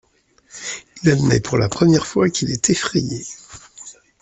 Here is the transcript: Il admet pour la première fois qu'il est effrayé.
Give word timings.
Il 1.03 1.11
admet 1.11 1.41
pour 1.41 1.59
la 1.59 1.69
première 1.69 2.07
fois 2.07 2.27
qu'il 2.31 2.49
est 2.49 2.71
effrayé. 2.71 3.21